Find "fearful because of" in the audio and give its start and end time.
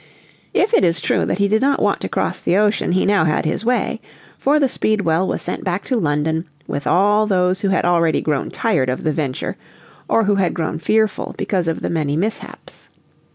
10.79-11.81